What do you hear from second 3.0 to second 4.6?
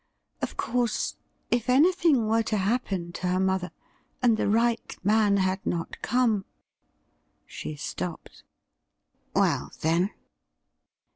to her mother, and the